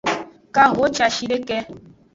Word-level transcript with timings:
Kahociashideke. 0.55 1.57